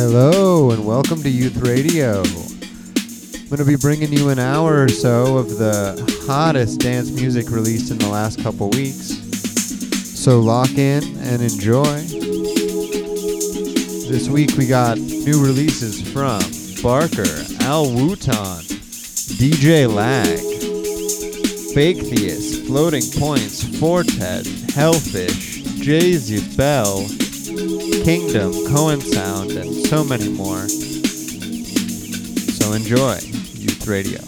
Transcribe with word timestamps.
Hello 0.00 0.70
and 0.70 0.86
welcome 0.86 1.20
to 1.24 1.28
Youth 1.28 1.56
Radio. 1.56 2.22
I'm 2.22 3.48
going 3.48 3.58
to 3.58 3.64
be 3.64 3.74
bringing 3.74 4.12
you 4.12 4.28
an 4.28 4.38
hour 4.38 4.84
or 4.84 4.88
so 4.88 5.38
of 5.38 5.58
the 5.58 6.00
hottest 6.24 6.78
dance 6.78 7.10
music 7.10 7.50
released 7.50 7.90
in 7.90 7.98
the 7.98 8.06
last 8.06 8.40
couple 8.40 8.70
weeks. 8.70 9.18
So 10.16 10.38
lock 10.38 10.70
in 10.78 11.02
and 11.18 11.42
enjoy. 11.42 11.98
This 14.06 14.28
week 14.28 14.52
we 14.56 14.68
got 14.68 14.98
new 14.98 15.44
releases 15.44 16.00
from 16.12 16.42
Barker, 16.80 17.42
Al 17.64 17.86
Wootton, 17.86 18.62
DJ 19.34 19.92
Lag, 19.92 20.38
Fake 21.74 21.96
Theus, 21.96 22.64
Floating 22.68 23.02
Points, 23.18 23.64
Four 23.80 24.04
Tet, 24.04 24.46
Hellfish, 24.46 25.64
Jay 25.80 26.16
Bell, 26.56 27.04
Kingdom, 28.08 28.54
Cohen 28.68 29.02
Sound, 29.02 29.50
and 29.50 29.86
so 29.86 30.02
many 30.02 30.30
more. 30.30 30.66
So 32.56 32.72
enjoy 32.72 33.18
Youth 33.52 33.86
Radio. 33.86 34.27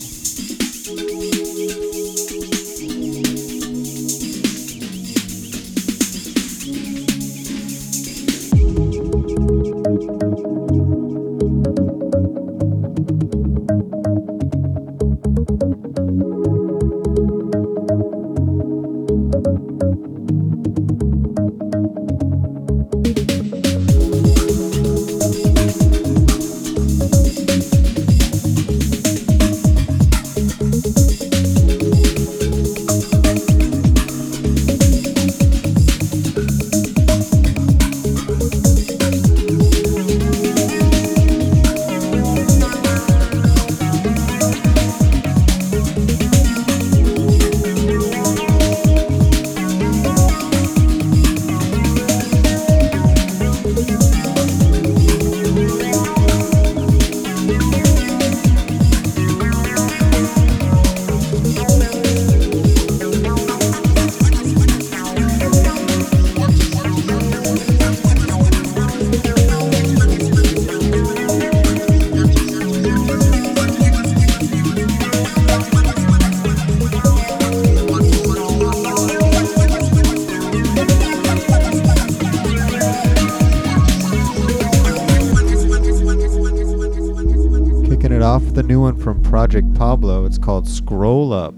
Project 89.51 89.75
Pablo. 89.75 90.27
It's 90.27 90.39
called 90.39 90.69
Scroll 90.69 91.33
Up. 91.33 91.50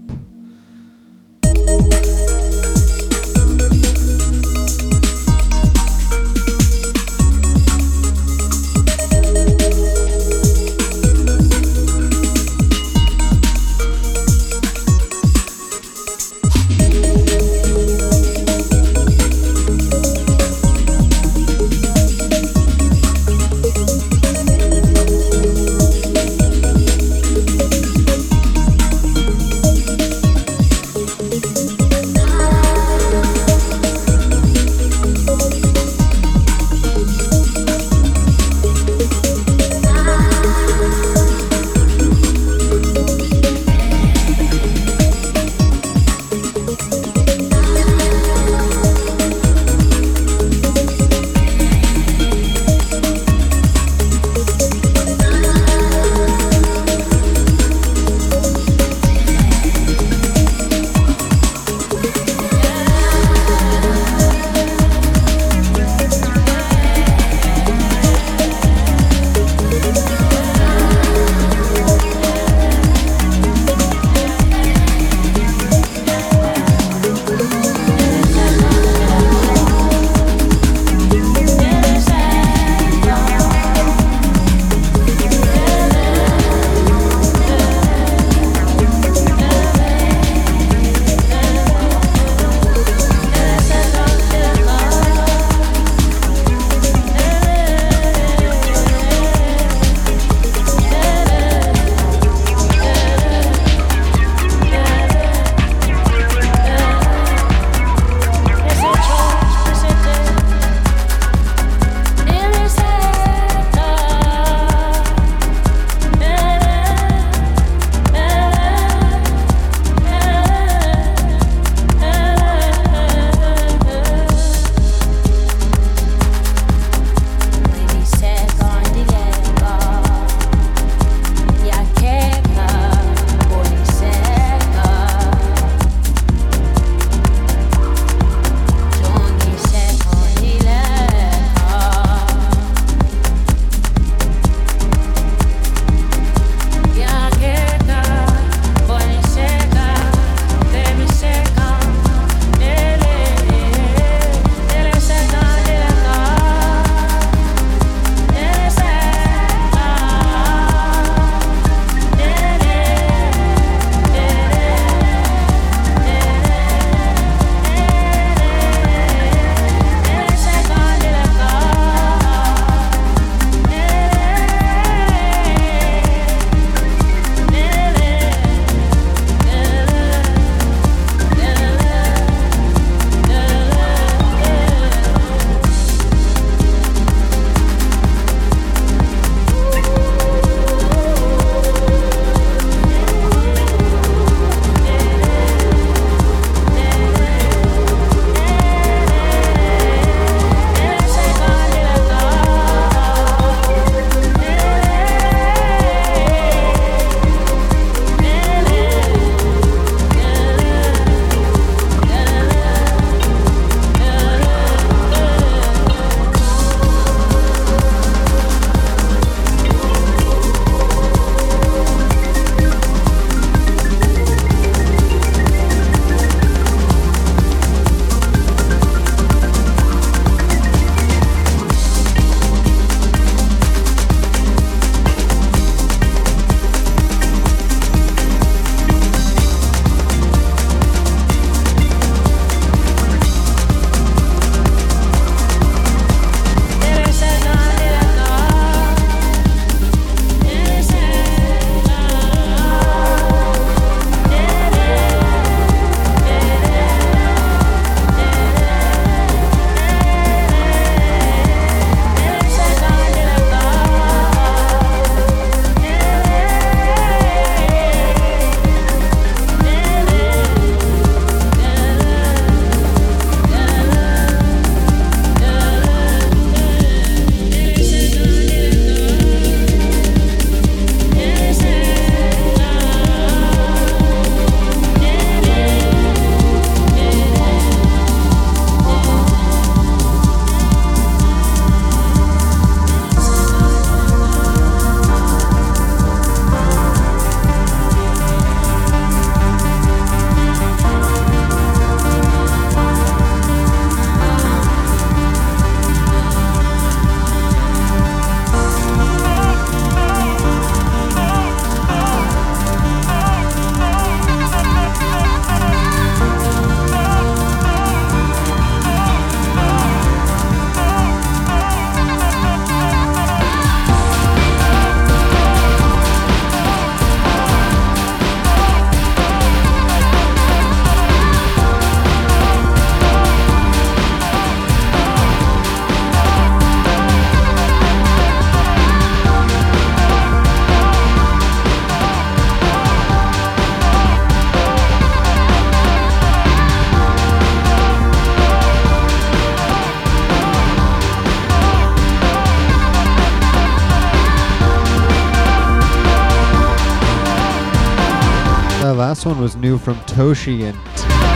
Was 359.43 359.57
new 359.57 359.77
from 359.77 359.95
Toshi 360.05 360.63
and 360.63 360.79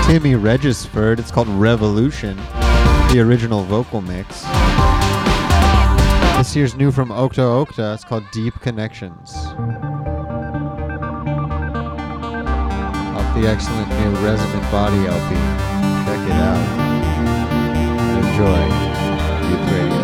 Timmy 0.05 0.35
Regisford. 0.35 1.19
It's 1.19 1.29
called 1.29 1.49
Revolution, 1.49 2.37
the 3.11 3.19
original 3.19 3.63
vocal 3.63 3.99
mix. 3.99 4.43
This 6.37 6.55
year's 6.55 6.73
new 6.75 6.89
from 6.93 7.11
Octo 7.11 7.65
Octa. 7.65 7.95
It's 7.95 8.05
called 8.05 8.23
Deep 8.31 8.53
Connections. 8.61 9.35
Off 9.35 9.57
the 13.35 13.45
excellent 13.45 13.89
new 13.89 14.11
Resonant 14.25 14.71
Body 14.71 15.05
LP. 15.05 15.35
Check 16.05 16.21
it 16.23 16.31
out. 16.31 16.63
Enjoy. 18.23 18.63
Youth 19.49 19.67
Radio. 19.73 19.96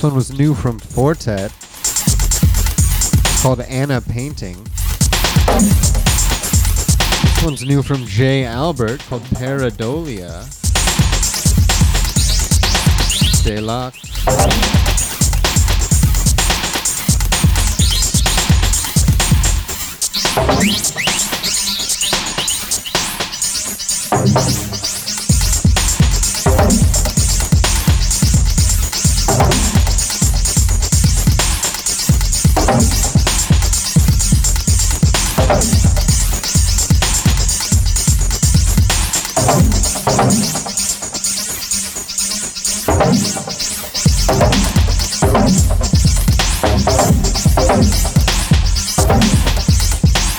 Last 0.00 0.12
one 0.12 0.16
was 0.16 0.32
new 0.32 0.54
from 0.54 0.78
Four 0.78 1.14
Tet. 1.14 1.52
Called 3.42 3.60
Anna 3.60 4.00
Painting. 4.00 4.56
This 7.22 7.42
one's 7.44 7.62
new 7.66 7.82
from 7.82 8.06
Jay 8.06 8.46
Albert 8.46 9.00
called 9.00 9.24
Paradolia. 9.24 10.44
Stay 13.34 13.60
locked. 13.60 14.06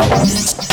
Thank 0.03 0.70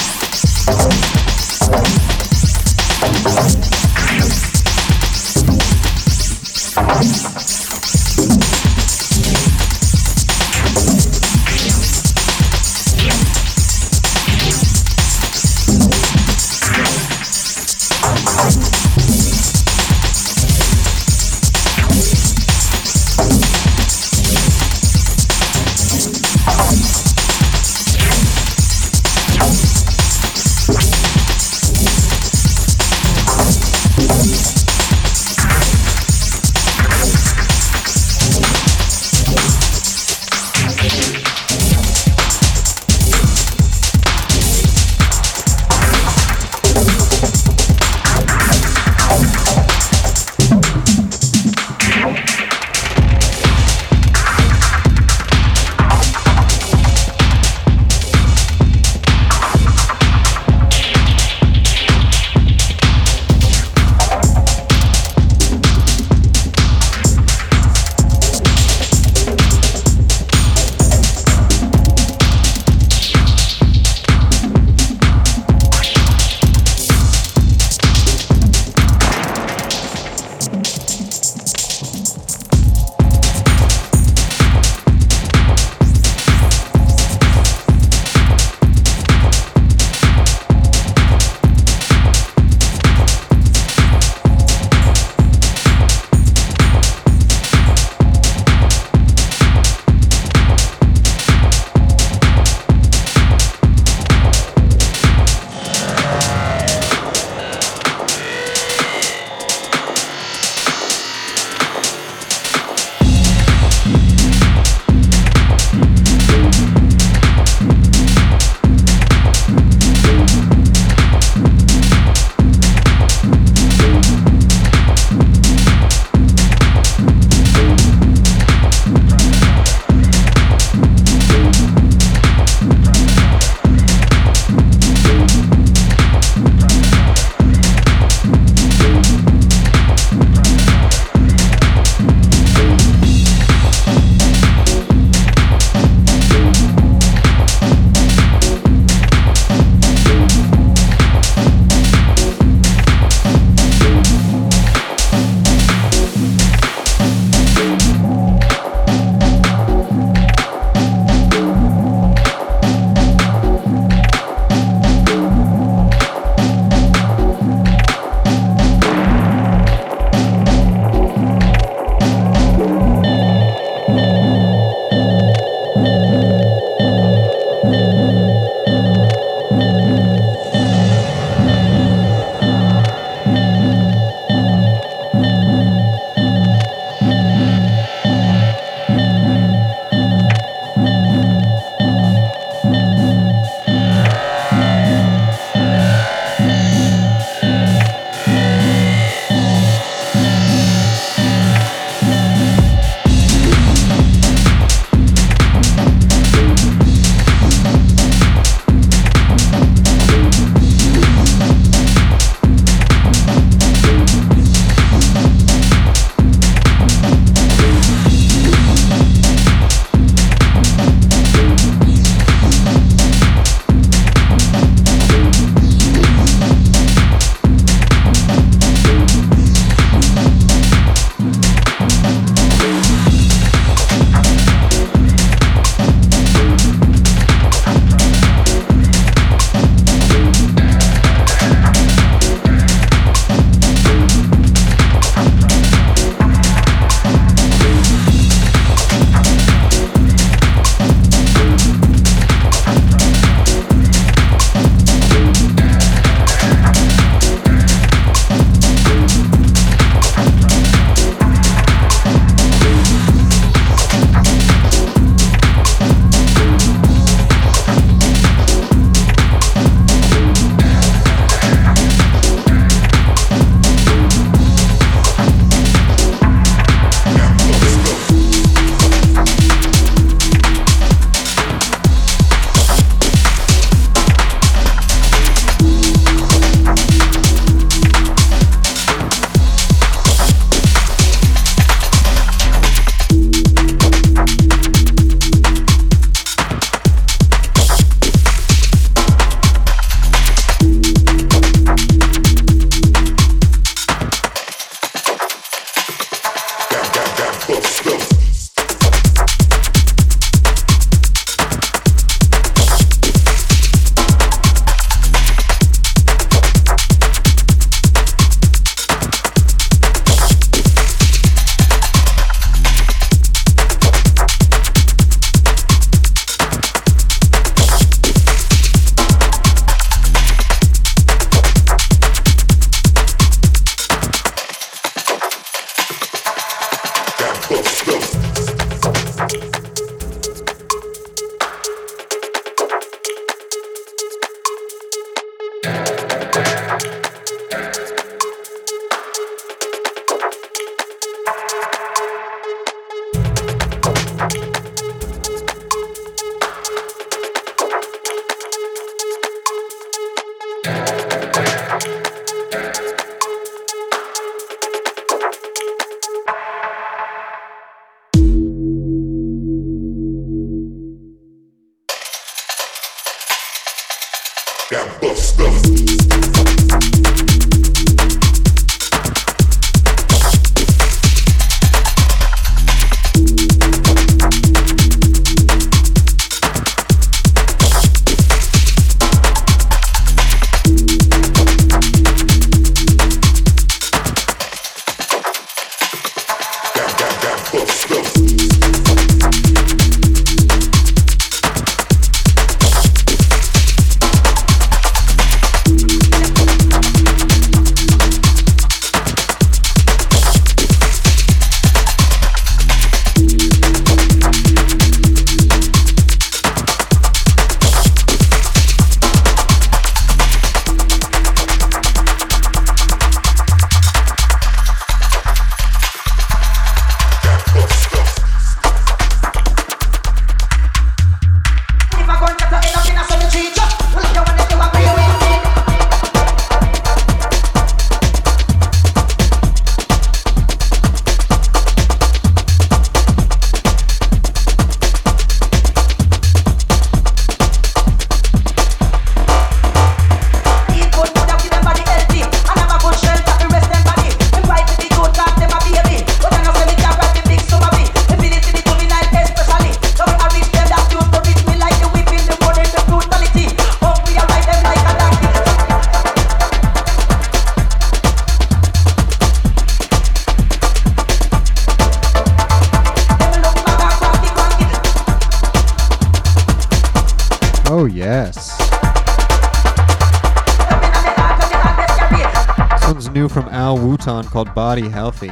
called 484.39 484.55
Body 484.55 484.89
Healthy. 484.89 485.27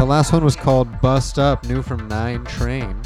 The 0.00 0.04
last 0.04 0.32
one 0.32 0.44
was 0.44 0.56
called 0.56 1.00
Bust 1.00 1.38
Up, 1.38 1.64
new 1.64 1.80
from 1.80 2.08
Nine 2.08 2.44
Train. 2.44 2.96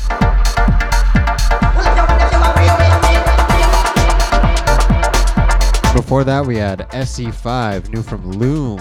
Before 5.94 6.24
that, 6.24 6.42
we 6.46 6.56
had 6.56 6.88
SE5, 6.92 7.92
new 7.92 8.02
from 8.02 8.30
Loom. 8.30 8.78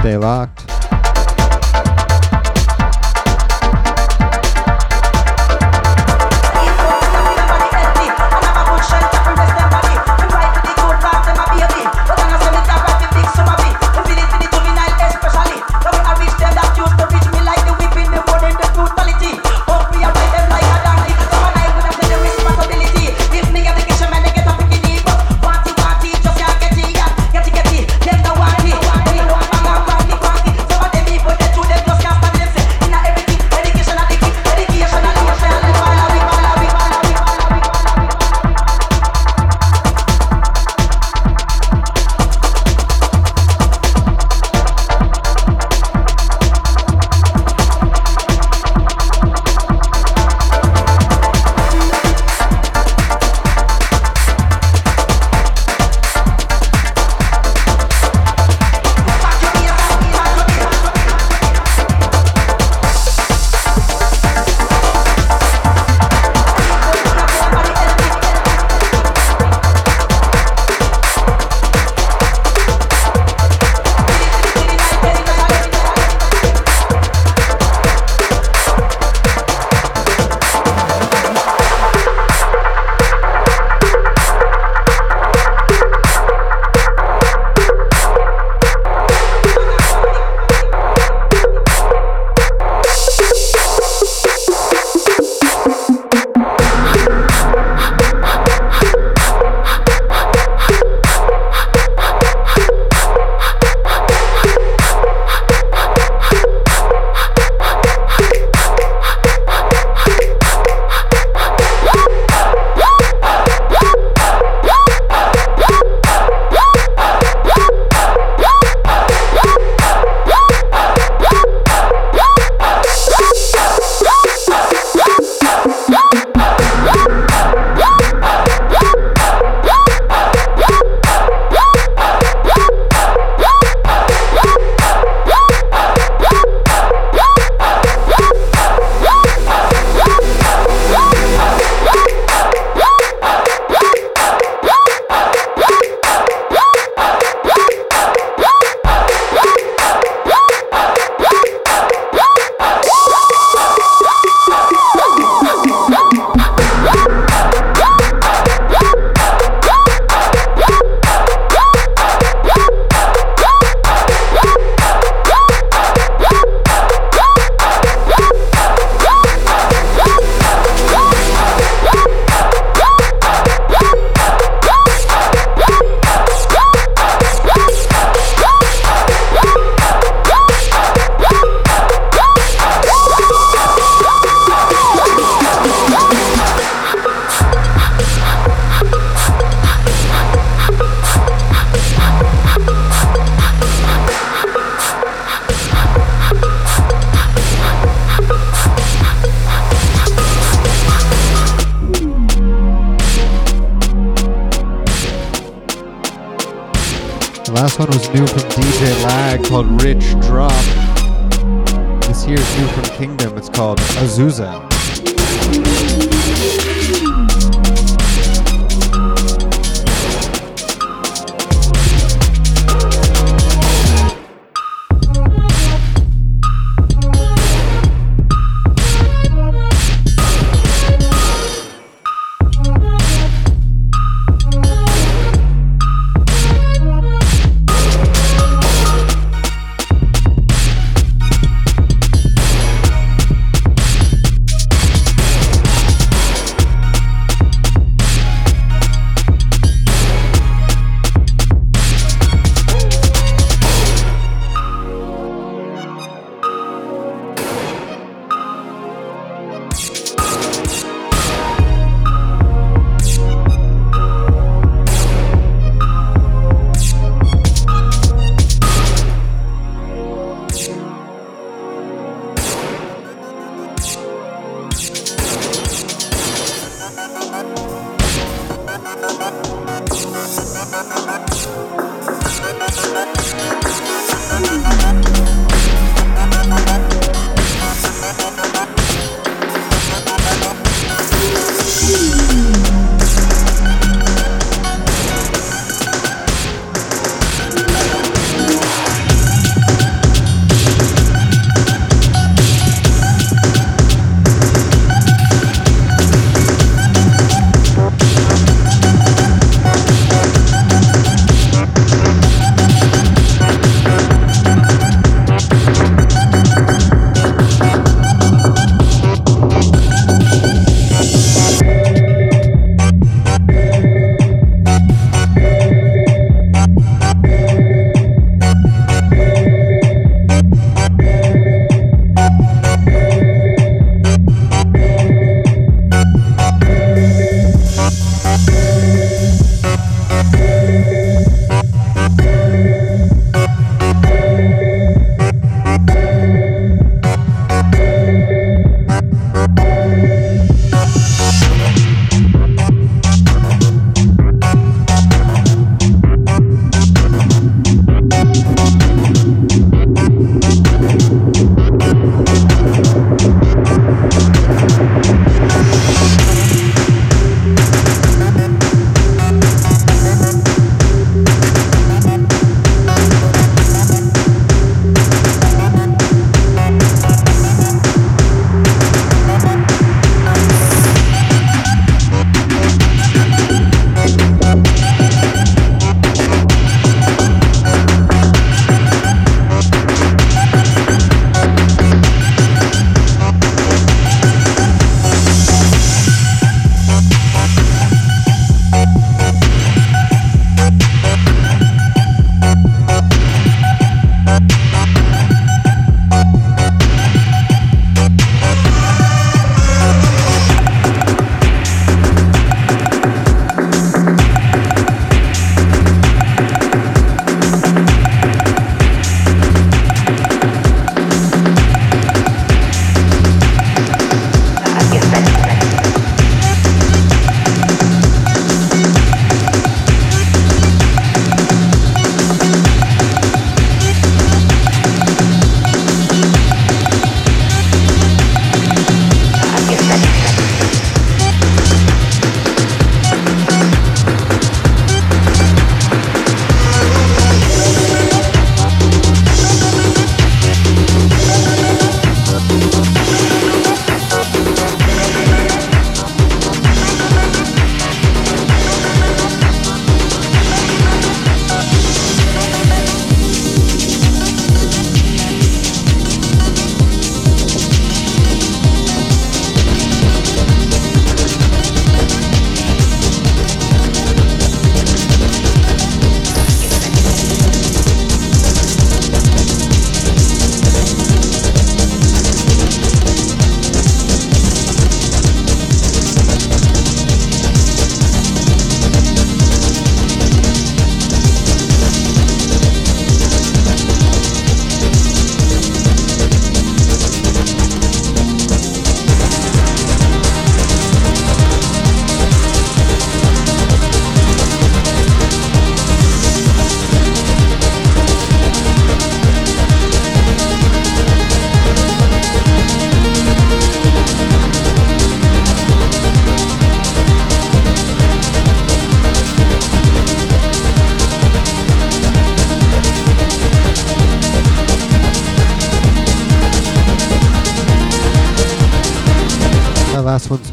Stay 0.00 0.18
locked. 0.18 0.69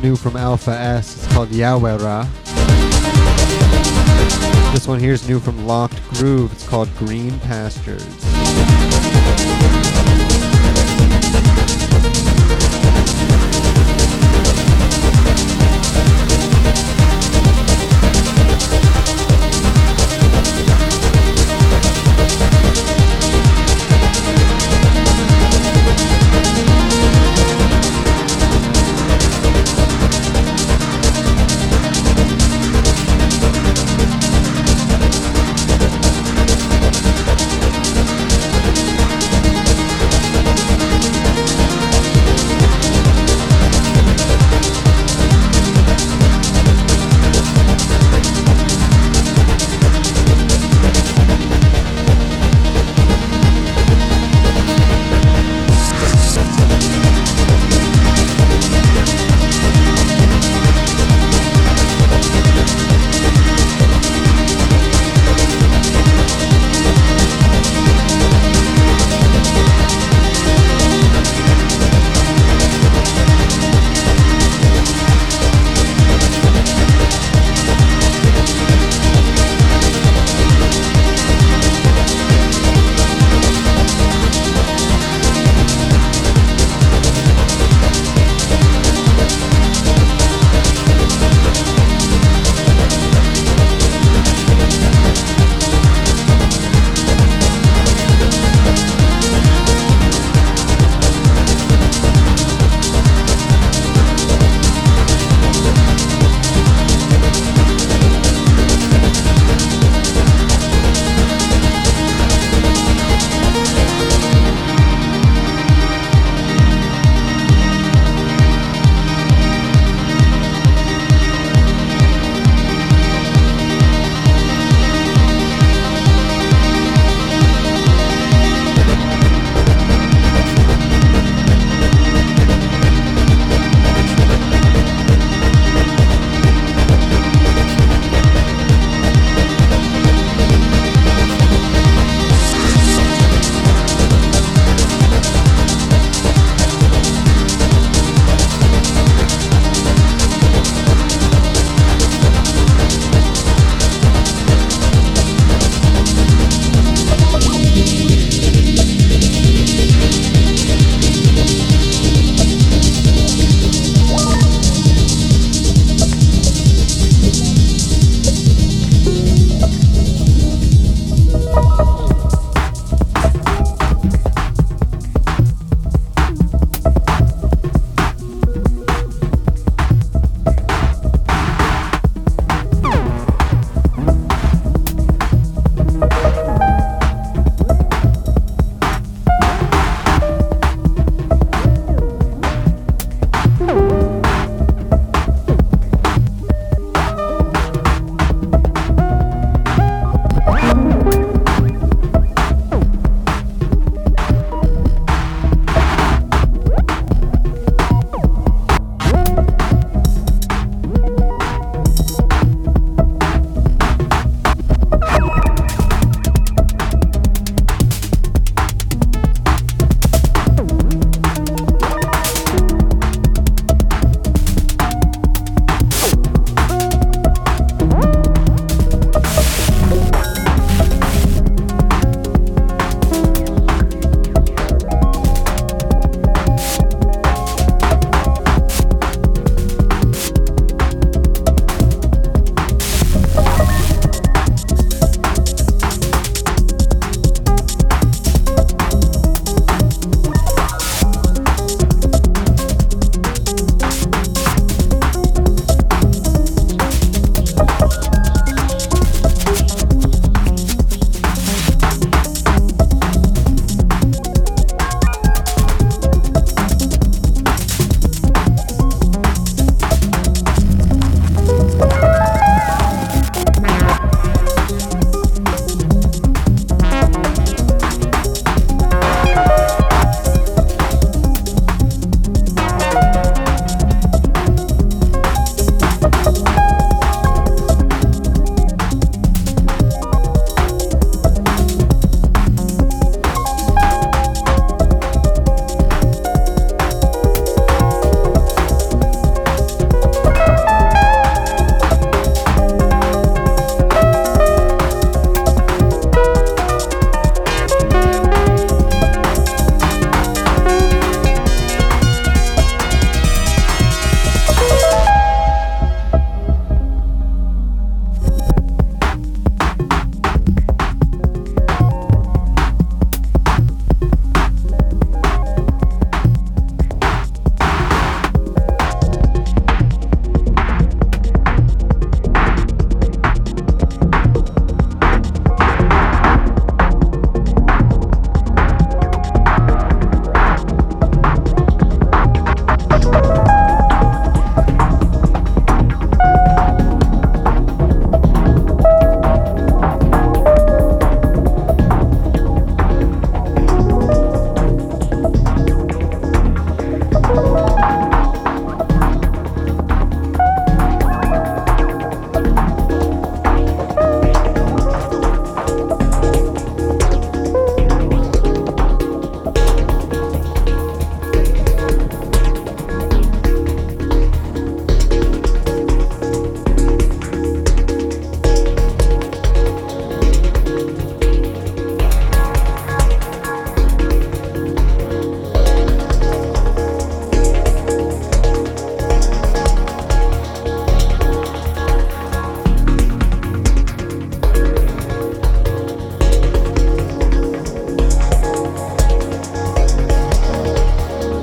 New 0.08 0.16
from 0.16 0.38
Alpha 0.38 0.72
S. 0.72 1.18
It's 1.18 1.34
called 1.34 1.50
Yawera. 1.50 2.24
This 4.72 4.88
one 4.88 5.02
here 5.02 5.12
is 5.12 5.28
new 5.28 5.38
from 5.42 5.68
Locked 5.68 6.02
Groove. 6.12 6.54
It's 6.54 6.66
called 6.66 6.88
Green 6.96 7.38
Pastures. 7.42 8.06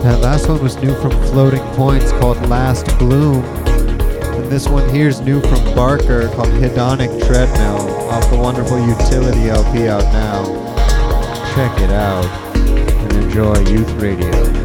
That 0.05 0.21
last 0.21 0.51
one 0.51 0.63
was 0.63 0.77
new 0.77 0.95
from 1.01 1.13
Floating 1.29 1.63
Points 1.73 2.13
called 2.13 2.37
Last 2.51 2.87
Bloom. 2.99 3.43
And 3.43 4.53
this 4.53 4.69
one 4.69 4.87
here 4.95 5.09
is 5.09 5.23
new 5.23 5.41
from 5.41 5.65
Barker 5.75 6.29
called 6.29 6.49
Hedonic 6.49 7.27
Treadmill 7.27 8.11
off 8.11 8.29
the 8.29 8.37
wonderful 8.37 8.87
Utility 8.87 9.49
LP 9.49 9.89
out 9.89 10.05
now. 10.13 10.45
Check 11.55 11.81
it 11.81 11.91
out 11.91 12.27
and 12.55 13.13
enjoy 13.15 13.59
Youth 13.61 13.91
Radio. 13.93 14.64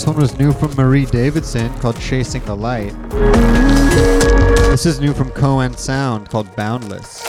Last 0.00 0.06
one 0.06 0.16
was 0.16 0.38
new 0.38 0.54
from 0.54 0.74
Marie 0.76 1.04
Davidson 1.04 1.70
called 1.78 2.00
Chasing 2.00 2.42
the 2.46 2.56
Light. 2.56 2.94
This 4.70 4.86
is 4.86 4.98
new 4.98 5.12
from 5.12 5.30
Cohen 5.32 5.76
Sound 5.76 6.30
called 6.30 6.56
Boundless. 6.56 7.22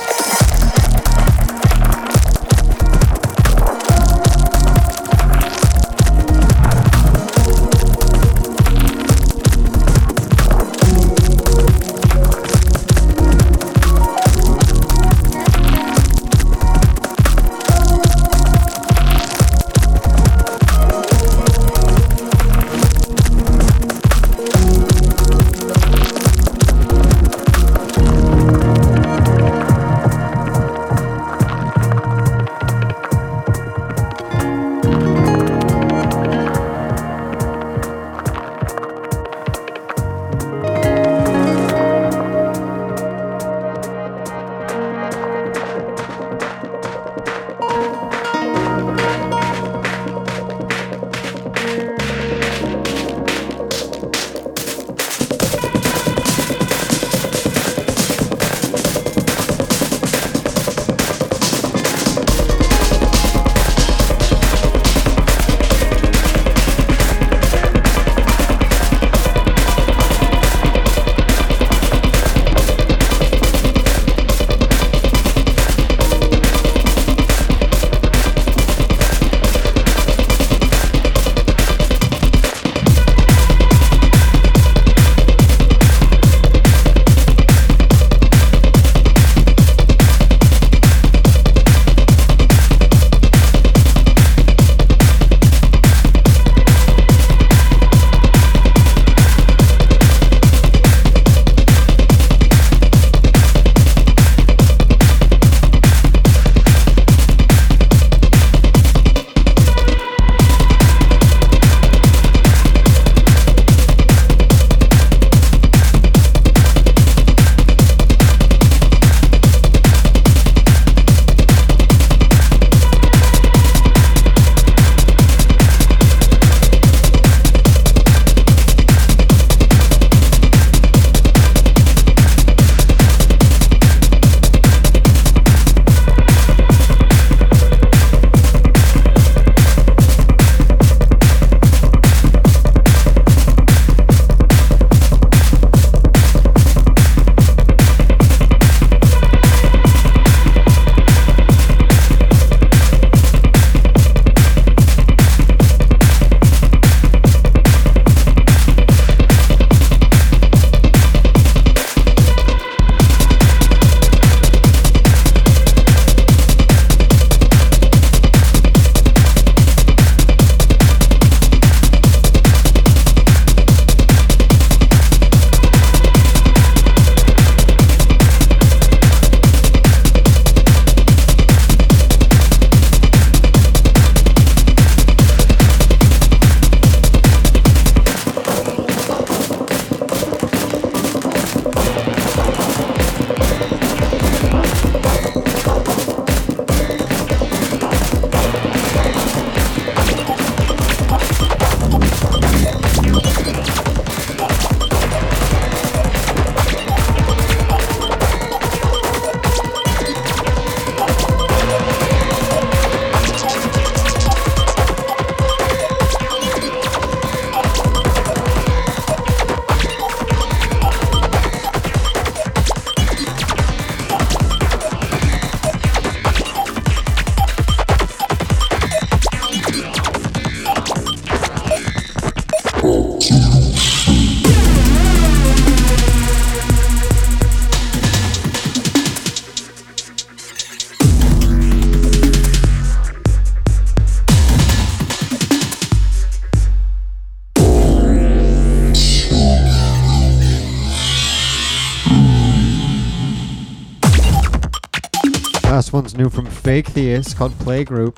Last 255.81 255.93
one's 255.93 256.15
new 256.15 256.29
from 256.29 256.45
Fake 256.45 256.85
Theist 256.85 257.35
called 257.35 257.53
Playgroup. 257.53 258.17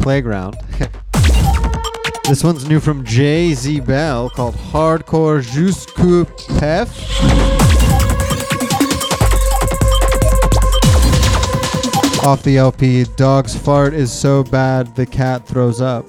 Playground. 0.00 0.56
This 2.28 2.44
one's 2.44 2.68
new 2.68 2.78
from 2.78 3.04
J-Zbel 3.04 4.30
called 4.30 4.54
Hardcore 4.54 5.42
Jusqu'au 5.42 6.24
Pef. 6.58 6.88
Off 12.24 12.44
the 12.44 12.58
LP, 12.58 13.04
Dog's 13.16 13.56
Fart 13.56 13.92
is 13.92 14.12
so 14.12 14.44
bad 14.44 14.94
the 14.94 15.04
cat 15.04 15.44
throws 15.48 15.80
up. 15.80 16.06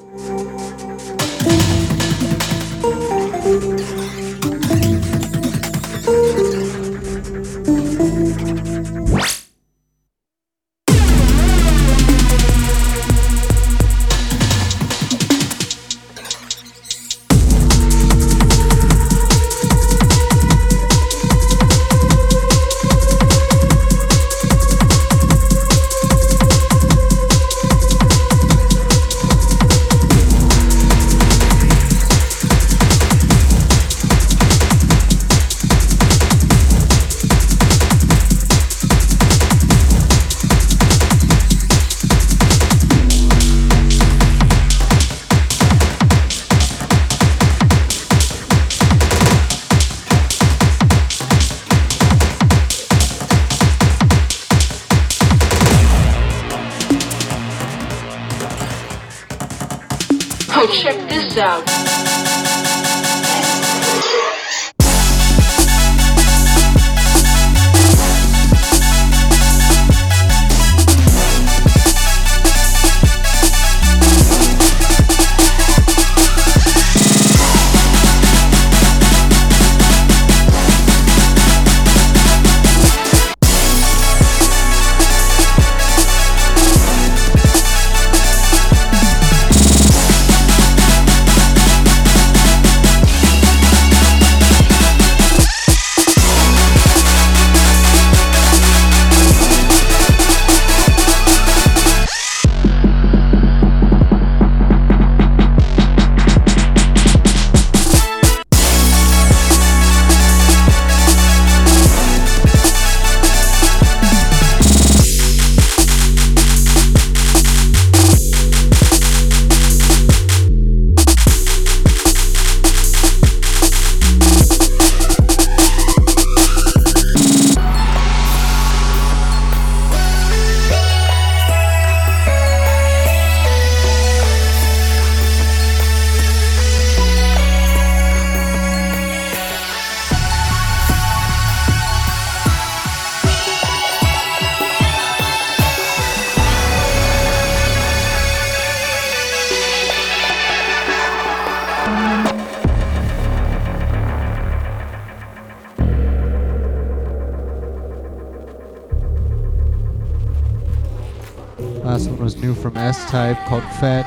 Called 163.48 163.64
Fetch. 163.80 164.06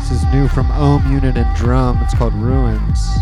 This 0.00 0.10
is 0.10 0.24
new 0.32 0.48
from 0.48 0.70
Ohm 0.70 1.12
Unit 1.12 1.36
and 1.36 1.54
Drum. 1.54 2.00
It's 2.02 2.14
called 2.14 2.32
Ruins. 2.32 3.21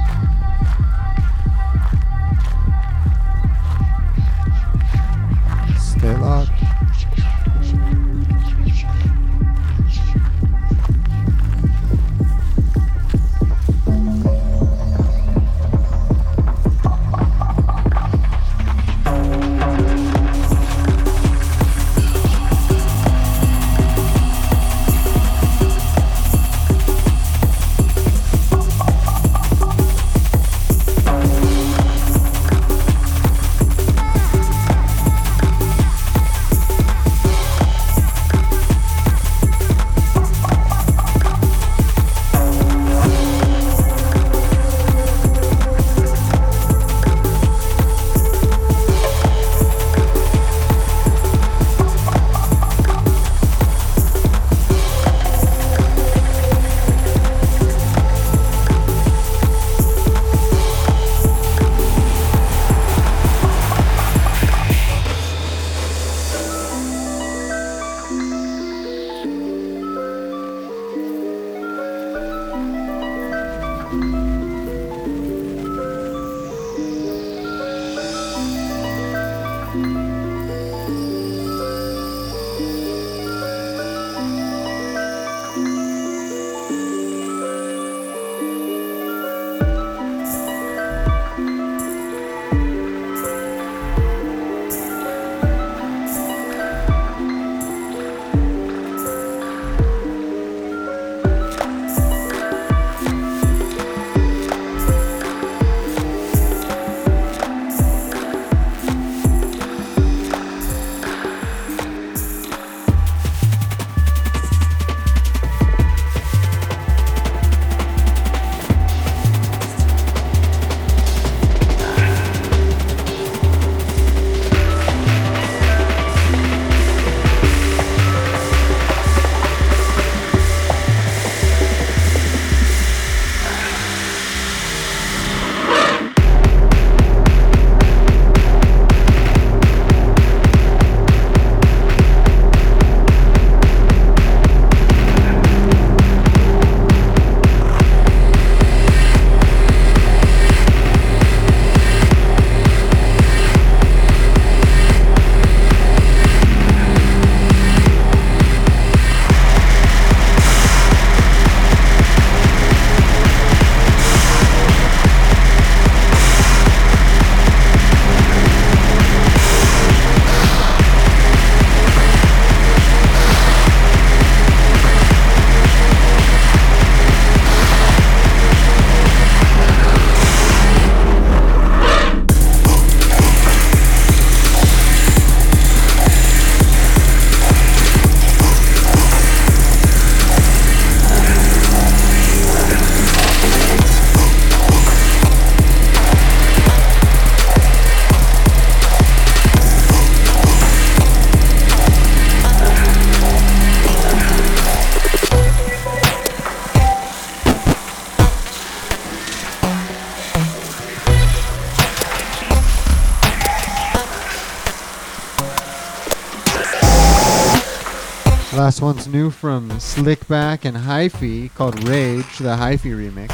Last 218.61 218.83
one's 218.83 219.09
new 219.09 219.31
from 219.31 219.71
Slikback 219.71 220.67
and 220.67 220.77
Hyphy 220.77 221.49
called 221.55 221.83
Rage, 221.89 222.37
the 222.37 222.57
Hyphy 222.57 222.93
remix. 222.93 223.29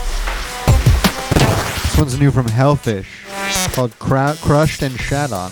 This 1.82 1.98
one's 1.98 2.20
new 2.20 2.30
from 2.30 2.46
Hellfish 2.46 3.24
called 3.74 3.98
Crushed 3.98 4.82
and 4.82 4.96
Shat 5.00 5.32
On. 5.32 5.50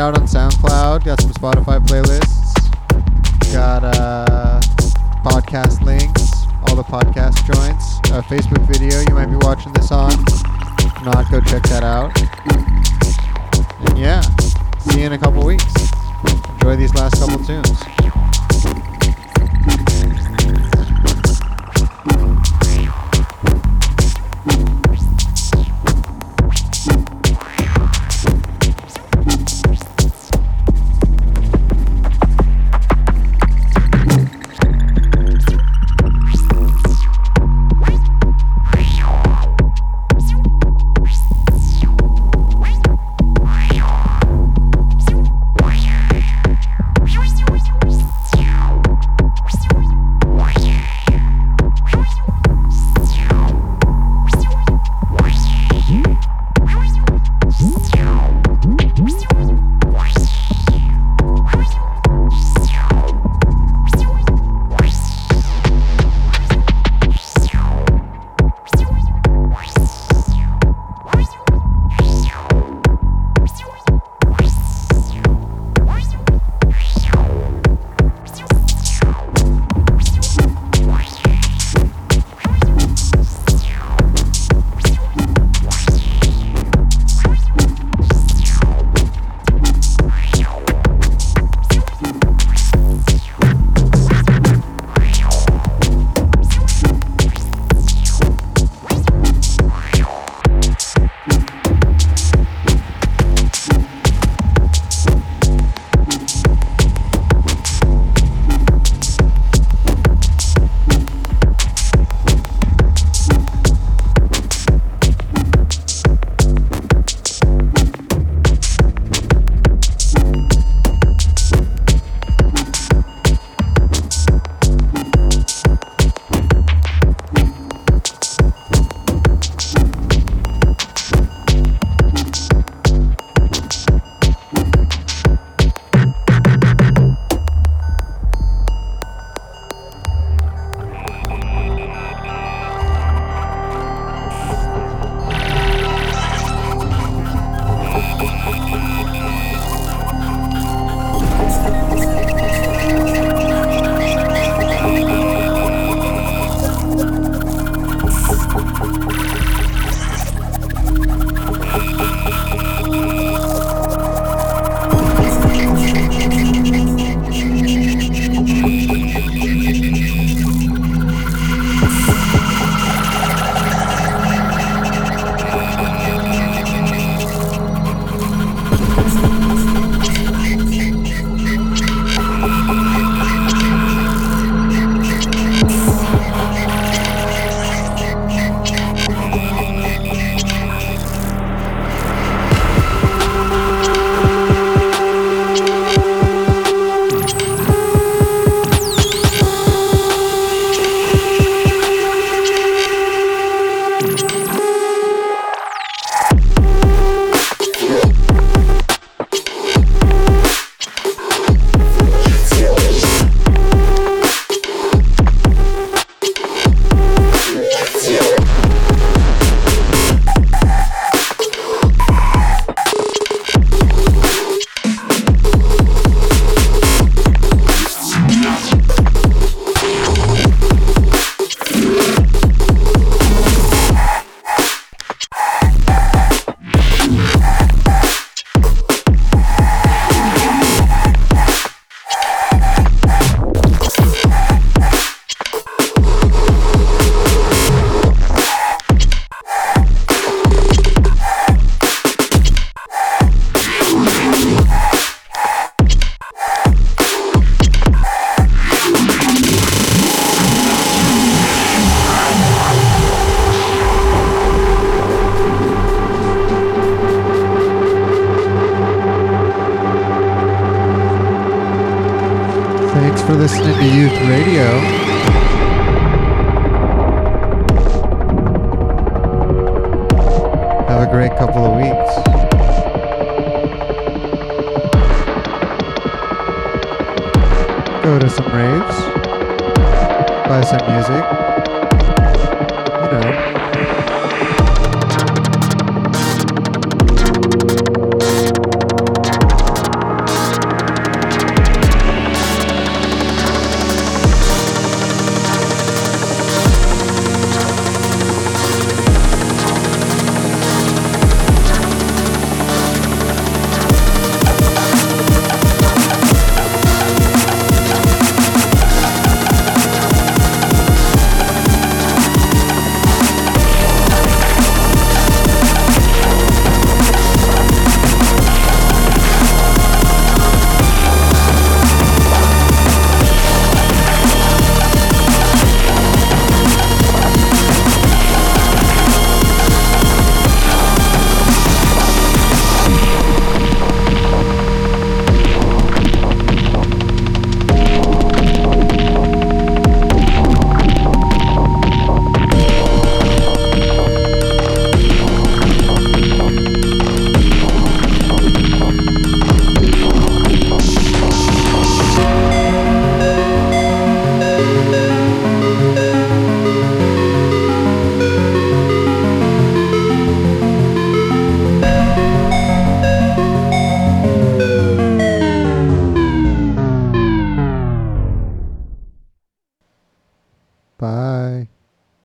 out 0.00 0.18
on 0.18 0.26
SoundCloud. 0.26 1.04
Got 1.04 1.20
some 1.20 1.30
Spotify 1.32 1.78
playlists. 1.78 2.56
Got 3.52 3.84
uh, 3.84 4.60
podcast 5.22 5.82
links, 5.82 6.46
all 6.66 6.74
the 6.74 6.82
podcast 6.82 7.44
joints. 7.44 7.98
A 8.08 8.22
Facebook 8.22 8.66
video 8.66 9.00
you 9.00 9.14
might 9.14 9.26
be 9.26 9.36
watching 9.36 9.72
this 9.74 9.92
on. 9.92 10.12
If 10.12 11.04
not, 11.04 11.30
go 11.30 11.40
check 11.42 11.62
that 11.64 11.82
out. 11.84 12.18
And 13.88 13.98
yeah, 13.98 14.22
see 14.78 15.00
you 15.00 15.06
in 15.06 15.12
a 15.12 15.18
couple 15.18 15.44
weeks. 15.44 15.74
Enjoy 16.54 16.76
these 16.76 16.94
last 16.94 17.20
couple 17.20 17.44
tunes. 17.44 17.89